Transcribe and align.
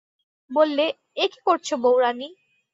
বললে, 0.51 0.85
এ 1.17 1.25
কী 1.31 1.39
করছ 1.45 1.67
বউরানী? 1.83 2.29